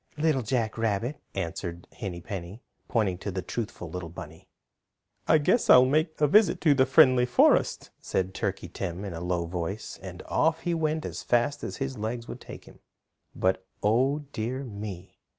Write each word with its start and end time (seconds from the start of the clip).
"Little 0.17 0.41
Jack 0.41 0.79
Rabbit," 0.79 1.21
answered 1.35 1.85
Henny 1.95 2.21
Penny, 2.21 2.63
pointing 2.87 3.19
to 3.19 3.29
the 3.29 3.43
truthful 3.43 3.87
little 3.87 4.09
bunny. 4.09 4.49
"I 5.27 5.37
guess 5.37 5.69
I'll 5.69 5.85
make 5.85 6.19
a 6.19 6.25
visit 6.27 6.65
in 6.65 6.75
the 6.77 6.87
Friendly 6.87 7.27
Forest," 7.27 7.91
said 7.99 8.33
Turkey 8.33 8.67
Tim 8.67 9.05
in 9.05 9.13
a 9.13 9.21
low 9.21 9.45
voice, 9.45 9.99
and 10.01 10.23
off 10.25 10.61
he 10.61 10.73
went 10.73 11.05
as 11.05 11.21
fast 11.21 11.63
as 11.63 11.77
his 11.77 11.99
legs 11.99 12.27
would 12.27 12.41
take 12.41 12.65
him. 12.65 12.79
But, 13.35 13.63
Oh 13.83 14.25
dear 14.33 14.63
me! 14.63 15.19